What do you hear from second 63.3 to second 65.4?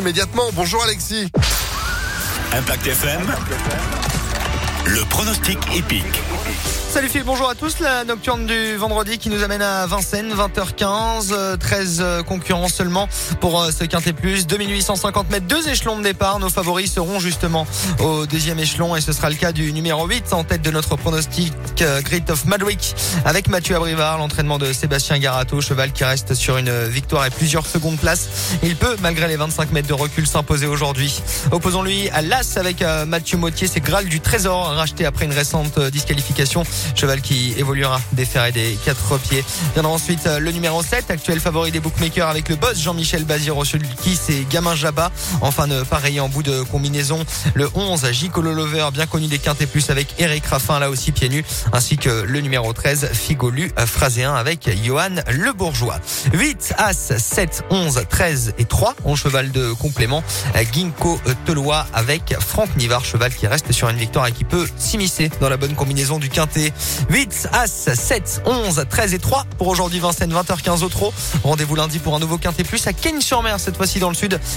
qui reste sur une victoire et qui peut s'immiscer